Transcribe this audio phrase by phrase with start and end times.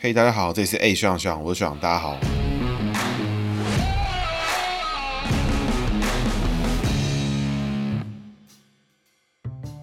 [0.00, 2.16] 嘿，大家好，这里是 A 学长学长，我是学长，大家好。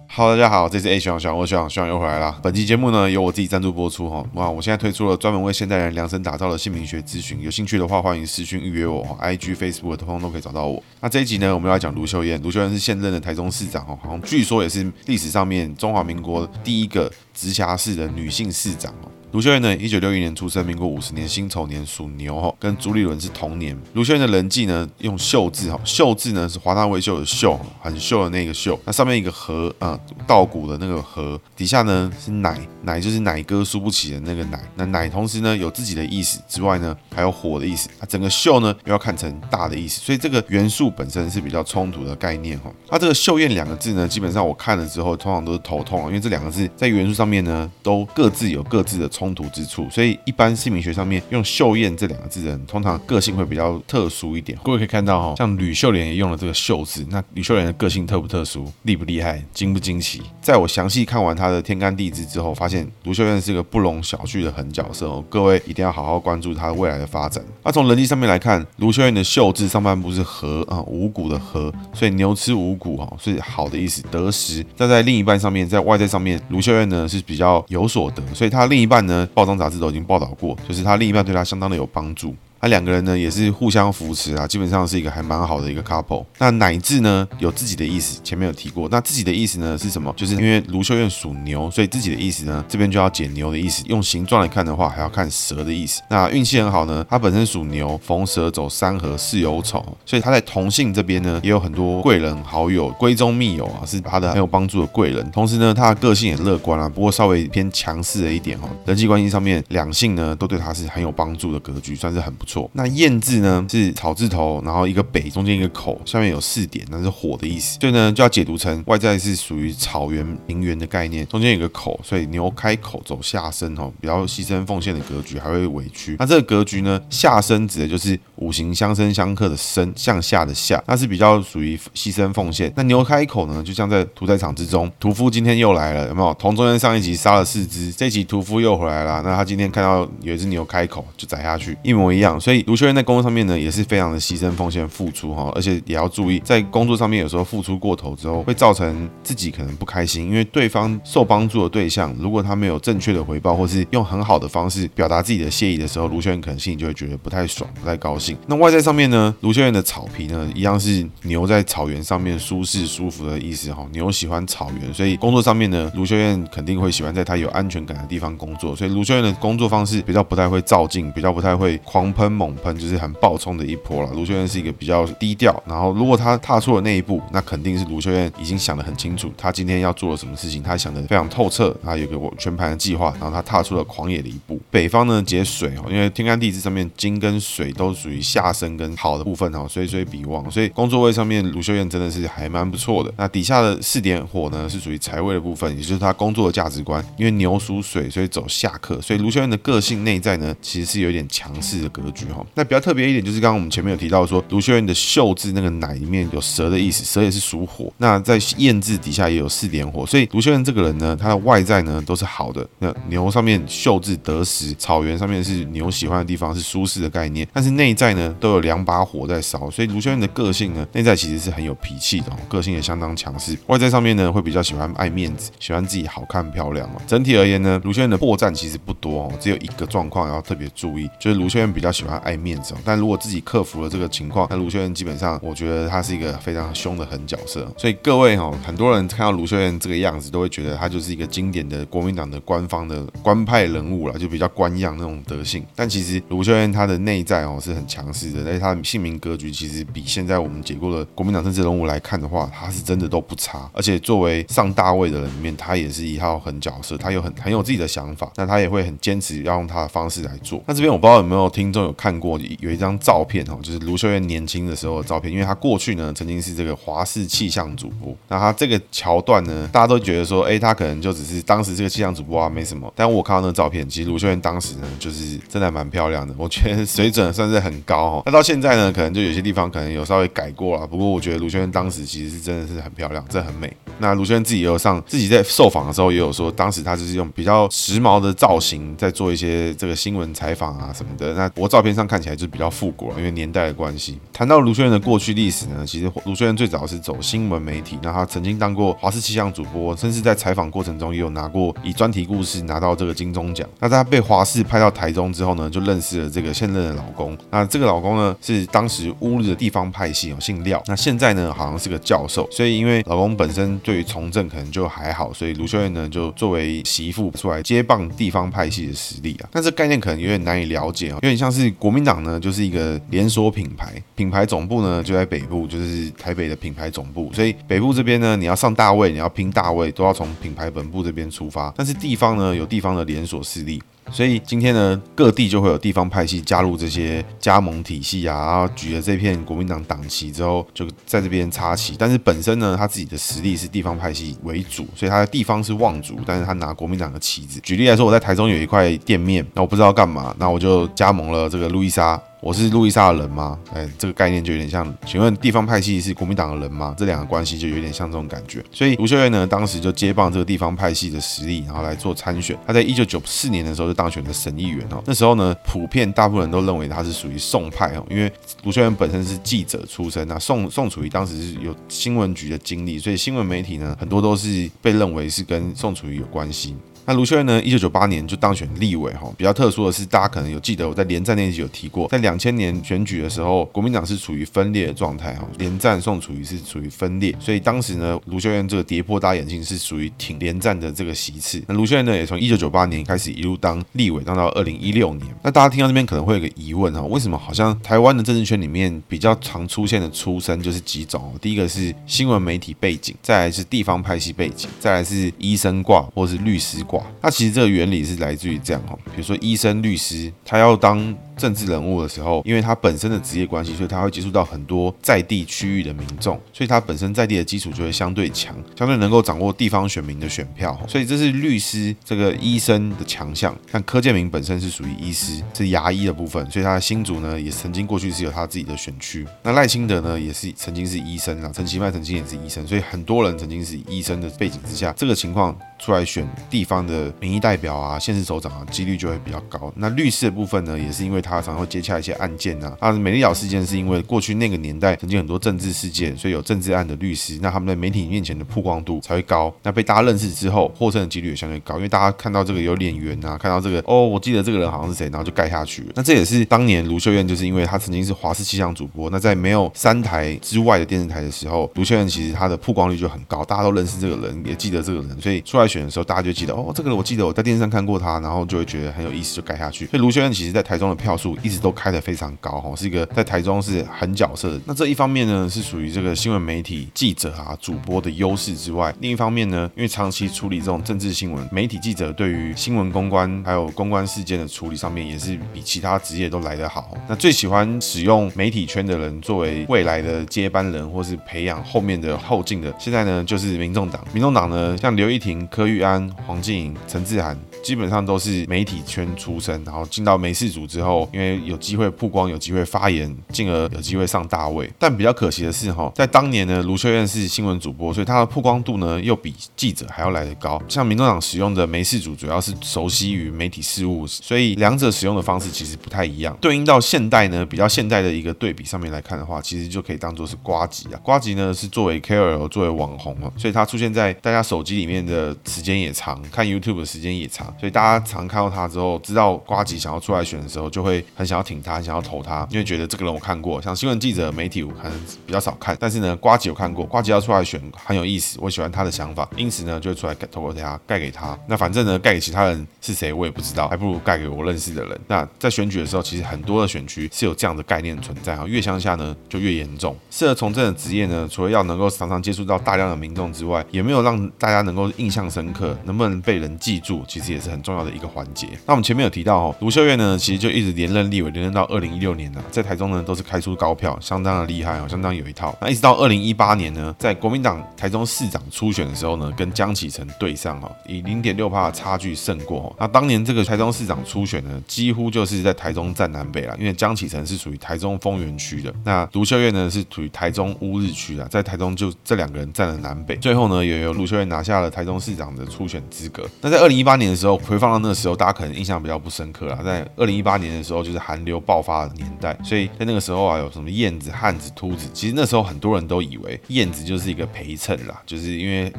[0.08, 2.40] Hello，大家好，这是 A 学长学长，我是学长学长又回来了。
[2.42, 4.24] 本期节目呢，由我自己赞助播出哈。
[4.32, 10.82] 哇，我现在推出了专门为现代人量身打造的姓名学咨询，有兴趣的话，欢迎私讯预约我，IG、Facebook 通通都可以找到我。
[11.02, 19.10] 那这一集呢，我们要讲卢秀燕，卢秀燕是现任的台中市长哦，好像据说也是历史上面中华民国第一个直辖市的女性市长哦。
[19.32, 23.76] 卢秀燕呢，一九六一年出生，民国五十年辛丑年属牛哈，跟朱立伦是同年。
[23.92, 28.78] 卢秀燕的人际呢，用秀字哈，秀字呢是华大威秀的秀，很秀的那个秀。
[28.86, 34.58] 那上面一个禾啊，稻谷的那个禾，底下呢是奶，奶就是奶哥输不起的那个奶。
[34.76, 37.90] 那奶同时呢有自己的意思之外呢，还有火的意思。
[38.00, 42.72] 它整个秀呢又要看成大的意思，所以这个元素本身是比较冲突的概念哈。
[42.88, 49.26] 它这个秀燕两个字呢，基本上我看了之后，通常都是头痛，因为这两个字在元素上上面呢，都各自有各自的冲。
[49.36, 54.56] 突之处，所以一般姓名学上面用秀燕这两个字的人，通常个性会比较特殊一点。
[54.64, 60.22] 各位可以看到哈，像吕秀莲也用了这个秀字，那吕秀莲的个性特不特殊，厉不厉害，惊不惊奇？
[60.40, 65.22] 在我详细看完他的天干地支之后，发现卢秀燕是个不容小觑的狠角色哦。
[65.28, 67.44] 各位一定要好好关注他未来的发展。
[67.62, 74.64] 那从人际上面来看，卢秀燕的秀字上半部是禾啊，五谷的禾，所以牛吃五谷哈，是好的意思，得食。
[74.78, 79.28] 但在另一半上面，在外在上面，卢秀燕呢是是比较有所得，所以他另一半呢。
[79.34, 82.34] 报章杂志都已经报道过，就是他另一半对他相当的有帮助。
[82.60, 86.24] 那两个人呢，也是互相扶持啊，基本上是一个还蛮好的一个 couple。
[86.38, 88.88] 那乃字呢，有自己的意思，前面有提过。
[88.90, 90.12] 那自己的意思呢是什么？
[90.16, 93.84] 就是因为卢秀燕属牛，所以自己的意思呢，这边就要解牛的意思。
[93.86, 96.00] 用形状来看的话，还要看蛇的意思。
[96.08, 105.30] 那运气很好呢，他本身属牛，逢蛇走三合，巳酉丑，所以他在同性这边呢，也有很多贵人好友、闺中密友啊，是他的很有帮助的贵人。
[105.30, 108.68] 同时呢，他的个性也乐观啊，不过稍微偏强势了一点哈。
[108.86, 112.70] 人际关系上面，两性呢都对他是很有帮助的格局，算是很不错。
[112.72, 117.78] 那燕字呢是草字头，然后一个北，中间一个口，下面有四点，那是火的意思。
[117.80, 126.16] 所以呢就要解读成外在是属于草原平原的概念，中间有个口，所以牛开口走下身哦，比较牺牲奉献的格局，还会委屈。
[126.18, 132.72] 那这个格局呢，下身指的就是五行相生相克的生，向下的下，那是比较属于牺牲奉献。
[132.76, 136.32] 那牛开口呢，就像在屠宰场之中，屠夫今天又来了，有没有？
[136.34, 142.35] 同中间上一集杀了四只，这一集屠夫又回来了，那他今天看到有一只牛开口，就宰下去，一模一样。
[142.38, 158.36] 所以卢秀燕在工作上面呢，也是非常的牺牲奉献、付出哈，而且也要注意，在工作上面有时候付出过头之后，会造成自己可能不开心，因为对方受帮助的对象，如果他没有正确的回报，或是用很好的方式表达自己的谢意的时候，卢秀燕可能心里就会觉得不太爽、不太高兴。
[158.46, 163.86] 那外在上面呢，卢秀燕的草皮呢，一样是牛在草原上面舒适舒服的意思哈。
[163.92, 168.74] 牛喜欢草原，所以工作上面呢，卢秀燕肯定会喜欢在他有安全感的地方工作。
[168.74, 173.12] 所以卢秀燕的工作方式比较不太会照镜，比较不太会狂喷猛喷，就是很。
[173.18, 174.12] 暴冲的一波了。
[174.12, 184.60] 卢秀燕是一个比较低调，然后如果他踏出了那一步，那肯定是卢秀燕已经想得很清楚，他今天要做了什么事情，他想得非常透彻，他有个全盘的计划，然后他踏出了狂野的一步。
[184.70, 193.12] 北方呢，解水哦，因为天干地支上面金跟水都属于下生跟好的部分哦，水水比旺，所以工作位上面卢秀燕真的是还蛮不错的。
[193.16, 197.04] 那底下的四点火呢，是属于财位的部分，也就是他工作的价值观。
[197.16, 202.44] 因为牛属水，所以走下克，所以卢秀燕的个性内在呢，其实是有点强势的格局哈。
[202.54, 203.06] 那比较特别。
[203.06, 207.88] 一点就是刚刚我们前面有提到说，卢秀燕的秀字那个奶里面有蛇的意思，蛇也是属火。
[207.98, 212.66] 那在燕字底下也有四点火，所以卢秀燕这个人呢，他的外在呢都是好的。
[212.80, 217.46] 那牛上面秀字得时，草原上面是牛喜欢的地方，是舒适的概念。
[217.52, 223.56] 但是内在呢都有两把火在烧，所以卢秀燕的个性呢，内在其实是很有脾气的，个性也相当强势。
[223.68, 227.00] 外在上面呢会比较喜欢爱面子，喜欢自己好看漂亮哦。
[227.06, 237.70] 整体而言呢，卢秀燕的破绽其实不多哦，只有一个状况要特别注意，就是卢秀燕比较喜爱面子，哦但如果自己克服了这个情况，那卢秀燕基本上，我觉得他是一个非常凶的狠角色。
[237.76, 245.64] 所以各位哈，很多人看到卢秀燕这个样子，都会觉得他就是一个经典的国民党的官方的官派人物了，就比较官样那种德性。
[245.74, 253.68] 但其实卢秀燕她的内在哦是很强势的，而且她的姓名格局其实比现在我们解过的国民党政治人物来看的话，他是真的都不差。
[253.72, 260.62] 而且作为上大位的人里面，他也是一号狠角色，他有很很有自己的想法，那他也会很坚持要用他的方式来做。
[260.66, 268.14] 那这边我不知道有没有听众有看过有一张照片哦，就是卢秀燕年轻的时候的照片，因为她过去呢曾经是这个华视气象主播。
[268.28, 272.92] 那她这个桥段呢，大家都觉得说，哎，她可能就只是当时这个气象主播啊，没什么。
[272.94, 278.22] 但我看到那照片，其实卢秀燕当时呢，就是真的蛮漂亮的，我觉得水准算是很高哦。
[278.26, 283.74] 那到现在呢，可能就有些地方可能有稍微改过了，不过我觉得卢秀燕当时其实是真的是很漂亮，真的很美。
[283.98, 291.32] 那卢秀燕自己也有上，自己在受访的时候也有说，当时她就是用比较时髦的造型在做一些这个新闻采访啊什么的。
[291.34, 294.18] 那我照片上看起来就比较复古了，因为年代的关系。
[294.32, 303.66] 谈到卢秀燕的过去历史呢，其实卢秀燕最早是走新闻媒体，那她曾经当过华视气象主播，甚至在采访过程中也有拿过以专题故事拿到这个金钟奖。
[303.78, 307.36] 那她被华视派到台中之后呢，就认识了这个现任的老公。
[307.50, 310.82] 那这个老公呢，是当时乌日的地方派系哦，姓廖。
[310.86, 312.48] 那现在呢，好像是个教授。
[312.50, 319.48] 所以因为老公本身对于从政可能就还好，所以卢秀燕呢就作为媳妇出来接棒地方派系的实力啊。
[319.52, 327.30] 但这概念可能有点难以了解啊，有点像是国民党呢就是一个连锁品牌，品牌总部呢就在北部，就是台北的品牌总部。
[327.32, 331.72] 所以北部这边呢，你要上大位，你要拼大位，都要从品牌本部这边出发。
[331.76, 333.82] 但是地方呢，有地方的连锁势力。
[334.10, 341.94] 所以今天呢，各地就会有地方派系加入这些加盟体系啊，然后举了这片国民党党旗之后，就在这边插旗。
[341.98, 347.60] 但是本身呢，他自己的实力是地方派系为主，所以他的地方是望族，但是他拿国民党的旗子。
[347.60, 352.20] 举例来说，我在台中有一块店面，那我不知道干嘛，那我就加盟了这个路易莎。
[352.40, 353.58] 我是路易莎的人吗？
[353.72, 354.94] 哎，这个概念就有点像。
[355.06, 356.94] 请问地方派系是国民党的人吗？
[356.96, 358.62] 这两个关系就有点像这种感觉。
[358.70, 362.56] 所以卢秀燕呢，当时就接棒这个地方派系的实力，然后来做参选。
[362.66, 365.02] 他在一九九四年的时候就当选了省议员哦。
[365.06, 368.30] 那时候呢，普遍大部分人都认为他是属于宋派哦，因为
[368.64, 376.76] 卢秀燕本身是记者出身，那宋宋楚瑜当时是有新闻局的经历，所以新闻媒体呢，很多都是被认为是跟宋楚瑜有关系。
[377.08, 377.62] 那卢秀燕呢？
[377.62, 379.32] 一九九八年就当选立委哈。
[379.38, 385.46] 比较特殊的是，大家可能有记得我在连战那集有提过，在两千年选举的时候，国民党是处于分裂的状态哈。
[385.58, 391.62] 连战宋楚瑜是处于分裂，所以当时呢，卢秀燕这个跌破大眼镜是属于挺连战的这个席次。
[391.68, 395.32] 那卢秀燕呢，也从一九九八年开始一路当立委，当到二零一六年。
[395.44, 401.32] 那大家听到这边可能会有个疑问哈，为什么好像台湾的政治圈里面比较常出现的出身就是几种？
[401.40, 406.95] 第一个是新闻媒体背景，再来是地方派系背景，再来是医生挂或是律师挂。
[407.20, 411.16] 那其实这个原理是来自于这样哈，比如说医生、律师，他要当。
[411.36, 420.78] 政治人物的时候，因为他本身的职业关系，所以他会接触到很多在地区域的民众，所以他本身在地的基础就会相对强，相对能够掌握地方选民的选票。
[420.88, 423.56] 所以这是律师这个医生的强项。
[423.70, 429.26] 像柯建铭本身是属于医师，是牙医的部分，所以他的新竹呢也曾经过去是有他自己的选区。
[429.42, 439.72] 那赖清德呢也是曾经是医生啊，陈其迈曾经也是医生，所以很多人曾经是医生的背景之下，这个情况出来选地方的民意代表啊、县市首长啊，几率就会比较高。
[439.76, 442.76] 那律师的部分呢，也是因为他常会接洽一些案件啊。
[442.80, 449.52] 啊，美丽岛事件是因为过去那个年代曾经很多政治事件，所以有政治案的律师，那他们在媒体面前的曝光度才会高。
[449.62, 455.92] 那被大家认识之后，获胜的几率也相对高，因为大家看到这个有脸缘啊，看到这个哦，我记得这个人好像是谁，然后就盖下去了。
[455.94, 469.86] 那这也是当年卢秀燕就是因为她曾经是华视气象主播，那在没有三台之外的电视台的时候，卢秀燕其实她的曝光率就很高，大家都认识这个人，也记得这个人，所以出来选的时候，大家就记得哦，这个人我记得我在电视上看过他，然后就会觉得很有意思，就盖下去。
[469.86, 474.60] 所以卢秀燕其实在台中的票数一直都开得非常高哈，是一个在台中是很角色。
[474.64, 486.96] 那这一方面呢，是属于这个新闻媒体记者啊、主播的优势之外，另一方面呢，因为长期处理这种政治新闻，媒体记者对于新闻公关还有公关事件的处理上面，也是比其他职业都来得好。
[487.08, 494.04] 那最喜欢使用媒体圈的人作为未来的接班人，或是培养后面的后进的，现在呢就是民众党。
[494.12, 504.70] 民众党呢，像刘义婷、柯玉安、黄静莹、陈志涵，基本上都是媒体圈出身，然后进到媒事组之后，因为有机会曝光，有机会发言，进而有机会上大位。
[504.78, 510.60] 但比较可惜的是，哈，在当年呢，卢秀燕是新闻主播，所以她的曝光度呢又比记者还要来得高。
[510.68, 516.36] 像民众党使用的媒事组，主要是熟悉于媒体事务，所以两者使用的方式其实不太一样。
[516.40, 521.00] 对应到现代呢，比较现代的一个对比上面来看的话，其实就可以当做是瓜吉啊。
[521.02, 533.60] 瓜吉呢是作为 KOL，作为网红啊，所以他出现在大家手机里面的时间也长，看 YouTube 的时间也长，所以大家常看到他之后，知道瓜吉想要出来选的时候，就会很想要挺他，很想要投他，因为觉得这个人我看过。
[533.60, 534.92] 像新闻记者、媒体我可能
[535.26, 541.38] 比较少看，但是呢，瓜吉有看过，瓜吉要出来选很有意思，我喜欢他的想法，因此呢，就会出来投给他，盖给他。
[541.46, 545.00] 那反正呢，盖给其他人是谁我也不知道，还不如盖给我认识的人。
[545.08, 549.96] 那在选举的时候，其实很多的选区是有这样的概念存在啊，越乡下呢就越严重。
[550.10, 558.46] 适合从政的职业呢，除了要能够常常接触到大量的民众之外，也没有让大家能够印象深刻，能不能被人记住，其实也是很重要的一个环节。
[558.66, 565.56] 那我们前面有提到哦，卢秀燕呢，其实就一直连连任立委，连任到二零一六年呢，在台中呢都是开出高票，相当的厉害哦，相当有一套。
[565.60, 572.74] 那一直到二零一八年呢，在国民党台中市长初选的时候呢，跟江启臣对上哈，以零点六趴的差距胜过。
[572.78, 583.16] 那当年这个台中市长初选呢，几乎就是在台中站南北啦，因为江启臣是属于台中丰原区的，那卢秀燕呢是属于台中乌日区的，在台中就这两个人占了南北。
[583.16, 586.24] 最后呢，也由卢秀燕拿下了台中市长的初选资格。
[586.40, 589.58] 那在二零一八年的时候，回放到那个时候，大家可能印象比较不深刻啦。
[589.64, 598.72] 在二零一八年的时候，就是寒流爆发的年代，所以在那个时候啊，有什么燕子、汉子、秃子，其实那时候很多人都以为燕子就是一个陪衬啦，就是因为。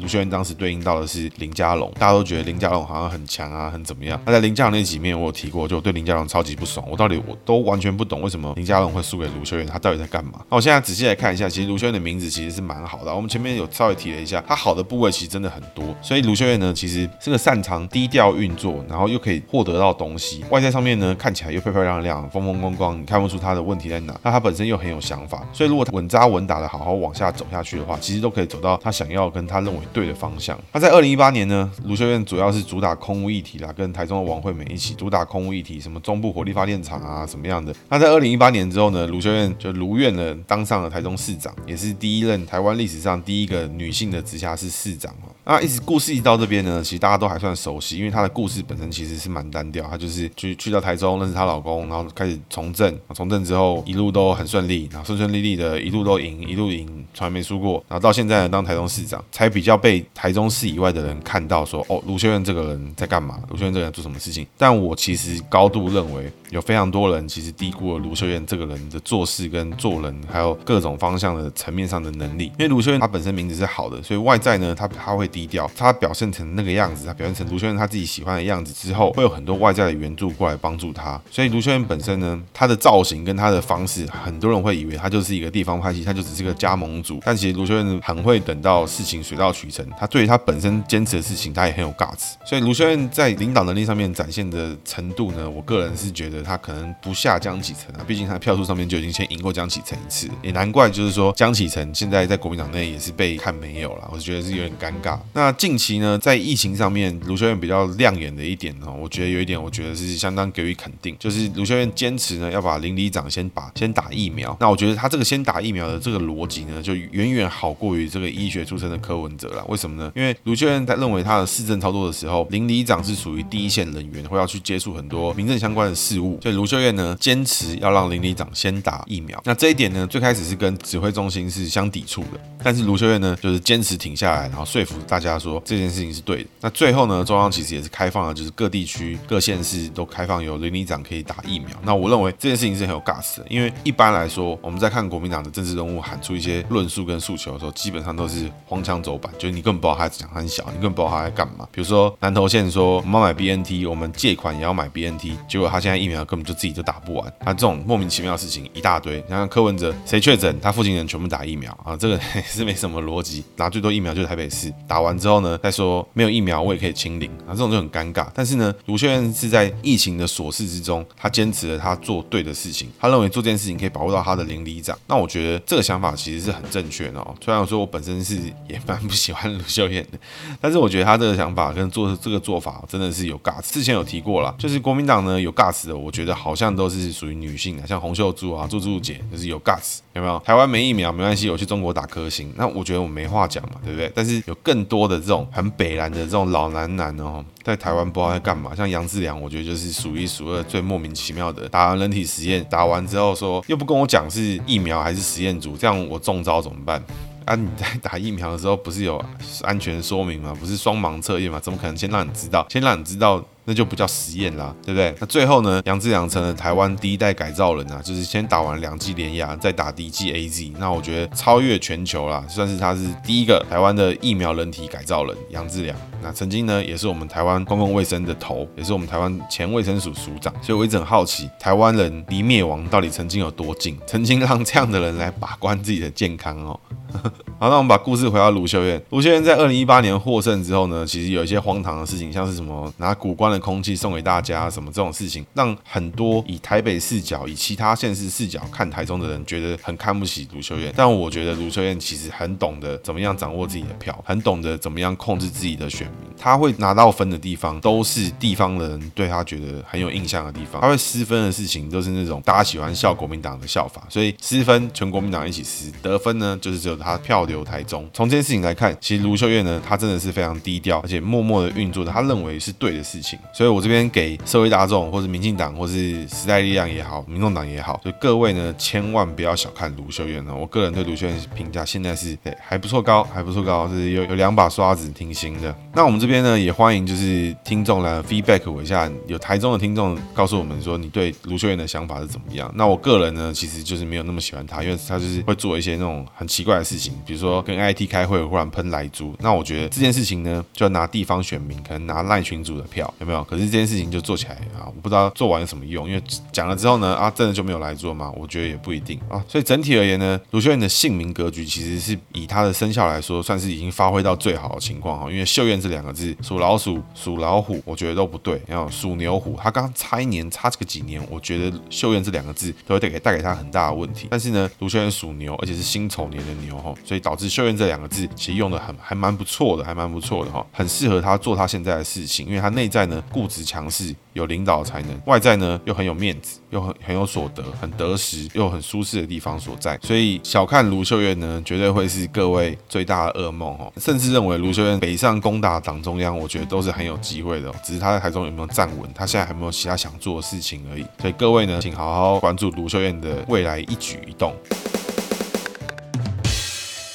[0.00, 4.20] 卢秀燕当时对应到的是林家龙，大家都觉得林家龙好像很强啊，很怎么样？
[4.24, 10.40] 那在林家龙那几面我有提过，就我对林家龙超级不爽，我到底我都完全不懂为什么林家龙会输给卢秀燕，他到底在干嘛？
[10.48, 24.14] 那我现在仔细来看一下，其实卢秀燕的名字其实是蛮好的，我们前面有稍微提了一下，他好的部位其实真的很多，所以卢秀燕呢其实是个擅长低调运作，然后又可以获得到东西，外在上面呢看起来又漂漂亮亮、风风光光，你看不出他的问题在哪。
[24.22, 30.58] 那他本身又很有想法，所以如果他稳扎稳打的好好往下走下去的话，其实都可以走到他想要跟他认为对的方向。
[30.72, 37.74] 那在二零一八年呢，卢秀燕主要是主打空屋议题啦，跟台中的王惠美一起主打空屋议题，什么中部火力发电厂啊，什么样的。
[37.88, 45.32] 那在二零一八年之后呢，卢秀燕就如愿的当上了台中市长，也是第一任台湾历史上第一个女性的直辖市市长哦。
[45.44, 63.38] 那一直故事一到这边呢，其实大家都还算熟悉，因为她的故事本身其实是蛮单调，她就是去去到台中认识她老公，然后开始从政，从政之后一路都很顺利，然后顺顺利利的一路都赢，一路赢，从来没输过，然后到现在呢当台中市长，才比较被台中市以外的人看到说，哦，卢秀燕这个人在干嘛？
[63.48, 64.44] 卢秀燕这个人做什么事情？
[64.56, 72.46] 但我其实高度认为，有非常多人其实低估了卢秀燕这个人的做事跟做人，还有各种方向的层面上的能力。
[72.46, 75.28] 因为卢秀燕她本身名字是好的，所以外在呢，她她会。
[75.28, 81.20] 低调，他表现成那个样子，他表现成卢秀燕他自己喜欢的样子之后，会有很多外在的援助过来帮助他。
[81.30, 87.20] 所以卢秀燕本身呢，她的造型跟她的方式，很多人会以为她就是一个地方派系，她就只是个加盟主。
[87.22, 92.34] 但其实卢秀燕很会等到事情水到渠成，她对于他本身坚持的事情，他也很有 guts。
[92.44, 105.18] 所以卢修燕在领导能力上面展现的程度呢，我个人是觉得他可能不下江启臣啊，毕竟他票数上面就已经先赢过江启臣一次，也难怪就是说江启臣现在在国民党内也是被看没有了，我觉得是有点尴尬。
[105.32, 114.56] 那近期呢，在疫情上面，卢修燕比较亮眼的一点呢，我觉得有一点，我觉得是相当给予肯定，就是卢修燕坚持呢要把邻里长先把先打疫苗。
[114.60, 120.10] 那我觉得他这个先打疫苗的这个逻辑呢，就远远好过于这个医学出身的柯文哲为什么呢？
[120.14, 129.40] 因为卢秀燕在认为他的市政操作的时候，邻里长是属于第一线人员，会要去接触很多民政相关的事务，所以卢秀燕呢坚持要让邻里长先打疫苗。
[129.44, 135.62] 那这一点呢，最开始是跟指挥中心是相抵触的，但是卢秀燕呢就是坚持挺下来，然后说服大家说。
[135.64, 136.48] 这件事情是对的。
[136.60, 141.68] 那最后呢，中央其实也是开放了，就是各地区、各县市都开放有邻里长可以打疫苗。
[141.82, 151.66] 那我认为这件事情是很有 gas 的，因为一般来说，我们在看国民党的政治人物喊出一些论述跟诉求的时候，基本上都是荒腔走板，就是你根本不知道他讲很小，你根本不知道他在干嘛。
[151.72, 157.32] 比如说南投县说我们要买 BNT，我们借款也要买 BNT，结果他现在疫苗根本就自己都打不完。
[157.40, 159.16] 他这种莫名其妙的事情一大堆。
[159.16, 163.44] 你看柯文哲谁确诊，他附近人全部打疫苗啊，这个也是没什么逻辑。
[163.56, 165.58] 拿最多疫苗就是台北市，打完之后呢？
[165.62, 168.26] 再说没有疫苗，我也可以清零啊，这种就很尴尬。
[168.34, 174.98] 但是呢，卢秀燕是在疫情的琐事之中，他坚持了他做对的事情，他认为做这件事情可以保护到他的邻里长。
[175.06, 177.34] 那我觉得这个想法其实是很正确的哦。
[177.44, 178.36] 虽然说我本身是
[178.68, 180.18] 也蛮不喜喜欢卢秀燕的，
[180.58, 183.60] 但是我觉得他这个想法跟做这个做法真的是有尬。
[183.60, 190.38] 之前有提过了，就是国民党呢有 guts 的，我觉得好像都是属于女性的，像洪秀柱啊、柱柱姐就是有 guts，有没有？
[190.38, 194.10] 台湾没疫苗没关系，我去中国打科兴，那我觉得我没话讲嘛，对不对？
[194.14, 195.46] 但是有更多的这种。
[195.52, 198.74] 很北蓝的这种老男男哦，在台湾不知道在干嘛。
[198.74, 201.68] 像杨志良，我觉得就是数一数二最莫名其妙的。
[201.68, 207.02] 打完人体实验，打完之后说又不跟我讲是疫苗还是实验组，这样我中招怎么办？
[207.48, 209.16] 啊，你在打疫苗的时候不是有
[209.62, 210.54] 安全说明吗？
[210.60, 211.58] 不是双盲测验吗？
[211.58, 212.66] 怎么可能先让你知道？
[212.68, 213.42] 先让你知道。
[213.68, 215.14] 那就不叫实验啦，对不对？
[215.20, 220.72] 那最后呢，杨志良成了台湾第一代改造人啊，就是先打完两剂联亚，再打第一剂 AZ。
[220.78, 225.94] 那我觉得超越全球啦，算是他是第一个台湾的疫苗人体改造人杨志良。
[226.22, 230.50] 那曾经呢，也是我们台湾公共卫生的头，也是我们台湾前卫生署署长。
[230.62, 233.98] 所以我一直很好奇，台湾人离灭亡到底曾经有多近？
[234.06, 236.80] 曾经让这样的人来把关自己的健康哦。
[237.60, 239.02] 好，那我们把故事回到卢秀燕。
[239.10, 243.57] 卢秀燕在二零一八年获胜之后呢，其实有一些荒唐的事情，像是什么拿古关的。
[243.58, 250.92] 空气送给大家，什么这种事情，让很多以台北视角、以其他县市视角看台中的人觉得很看不起卢秀燕。
[250.96, 256.30] 但我觉得卢秀燕其实很懂得怎么样掌握自己的票，很懂得怎么样控制自己的选民。
[256.38, 260.80] 他会拿到分的地方，都是地方的人对他觉得很有印象的地方。
[260.80, 268.08] 他会失分的事情，都是那种大家喜欢笑国民党的笑法，所以失分全国民党一起失，得分呢就是只有他票留台中。
[268.12, 273.38] 从这件事情来看，其实卢秀燕呢，他真的是非常低调，而且默默的运作的他认为是对的事情。
[273.52, 280.54] 所以我这边给社会大众，或是民进党，或是时代力量也好，民众党也好，就各位呢，千万不要小看卢秀燕呢。
[280.54, 285.74] 我个人对卢秀燕评价现在是对还不错高，还不错高，是有有两把刷子，挺行的。
[285.94, 292.72] 那我们这边呢，也欢迎就是听众来 feedback 我一下，有台中的听众告诉我们说，你对卢秀燕的想法是怎么样？
[292.76, 299.34] 那我个人呢，其实就是没有那么喜欢他，因为他就是会做一些那种很奇怪的事情，比如说跟 IT 开会忽然喷莱猪。
[299.40, 303.37] 那我觉得这件事情呢，就要拿地方选民，可能拿赖群主的票，有没有？
[303.44, 308.32] 可是这件事情就做起来啊，我不知道做完有什么用，因为讲了之后呢，啊，真的就没有来做吗？
[308.36, 309.42] 我觉得也不一定啊。
[309.48, 315.30] 所以整体而言呢，卢秀燕的姓名格局其实是以他的生肖来说，算是已经发挥到最好的情况哈。
[315.30, 318.60] 因为秀燕这两个字，属老鼠、属老虎，我觉得都不对。
[318.66, 324.28] 然后属牛虎，他刚差一年，差这个几年，我觉得秀燕这两个字都会带给带给他很大的问题。
[324.30, 339.98] 但是呢，卢秀燕属牛，而且是辛丑年的牛哈，所以导致秀燕这两个字其实用的很还蛮不错的，还蛮不错的哈，很适合他做他现在的事情，因为他内在呢固执强势，有领导才能，外在呢又很有面子，又很很有所得，很得时又很舒适的地方所在。
[340.02, 343.92] 所以小看卢秀燕呢，绝对会是各位最大的噩梦哦。
[343.98, 351.04] 甚至认为卢秀燕北上攻打党中央，我觉得都是很有机会的，只是他在台中有没有站稳，他现在还没有其他想做的事情而已。
[351.20, 354.54] 所以各位呢，请好好关注卢秀燕的未来一举一动。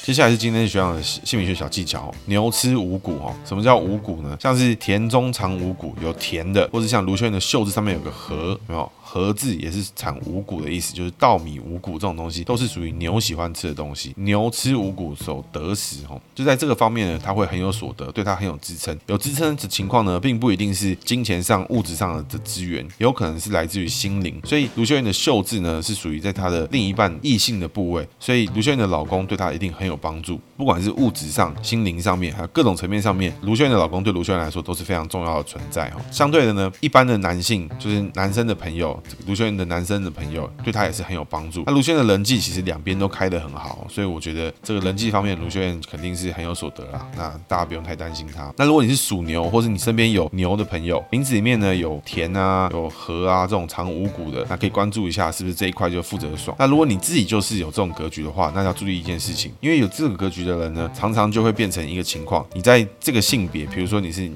[0.04, 3.34] 接下来是今天学长的姓名学小技巧，牛吃五谷哦。
[3.42, 4.36] 什么叫五谷呢？
[4.38, 8.92] 像是田中藏五谷，有田的，或者像卢秀燕的袖子上面有个禾，有没有？
[9.14, 14.12] 禾字也是产五谷的意思，就是稻米、五谷这种东西都是属于牛喜欢吃的东西。
[14.16, 16.20] 牛吃五谷，守得食哦。
[16.34, 18.98] 就在这个方面呢，他会很有所得，对他很有支撑。
[19.06, 24.40] 有支撑的情况呢，并不一定是金钱上、物质上的资源，有可能是来自于心灵。
[24.42, 36.00] 所以卢秀燕的秀字呢，是属于在她的另一半异性的部位，所以卢秀燕的老公对她一定很有帮助，不管是物质上、心灵上面，还有各种层面上面，卢秀燕的老公对卢秀燕来说都是非常重要的存在哈。
[36.10, 39.00] 相对的呢，一般的男性就是男生的朋友。
[39.26, 41.62] 卢秀燕的男生的朋友对他也是很有帮助。
[41.66, 47.06] 那卢秀燕的人际其实两边都开得很好，所以我觉得这个人际方面，卢秀燕肯定是很有所得啦。
[47.16, 48.52] 那大家不用太担心他。
[48.56, 56.56] 那如果你是属牛，或是你身边有牛的朋友，名字里面呢有田啊、有禾啊这种藏五谷的，那可以关注一下是不是这一块就负责爽。
[56.58, 64.30] 那如果你自己就是有这种格局的话，那要注意一件事情，因为有这个格局的人呢，常常就会变成一个情况，你在这个性别，比如说你是。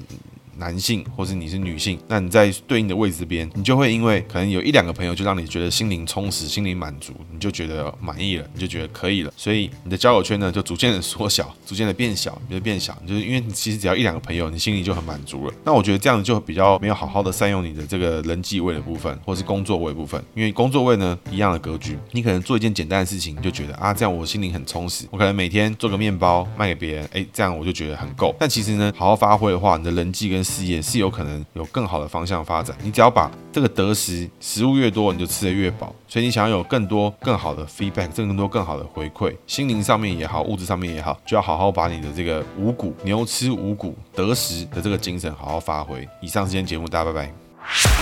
[0.59, 15.53] 男性，或是你是女性，那你在对应的位置边，你就会因为可能有一两个朋友，就让你觉得心灵充实、心灵满足，你就觉得满意了，你就觉得可以了，所以你的交友圈呢，就逐渐的缩小， 逐渐的变小，你就变小，就是因为你其实只要一两个朋友，你心里就很满足了。
[15.63, 28.35] 那我觉得这样子就比较没有好好的善用你的这个人际位的部分，或是工作位部分，因为工作位呢一样的格局，你可能做一件简单的事情，你就觉得啊，这样我心灵很充实，我可能每天做个面包卖给别人，哎，这样我就觉得很够。
[28.39, 31.45] 但其实呢，好好发挥的话，你的人际跟事业是有可能。
[31.53, 35.93] 有更好的方向发展，你只要把这个得食食物越多，你就吃得越饱。
[36.07, 46.07] 所以你想要有更多更好的 feedback，挣更多更好的回馈，心灵上面也好，物质上面也好，就要好好把你的这个五谷牛吃五谷得食的这个精神好好发挥。
[46.21, 47.98] 以上是今天节目，大家拜拜。